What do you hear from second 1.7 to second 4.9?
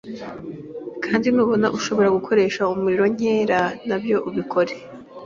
ushobora gukoresha umuriro nkera nabyo ubikore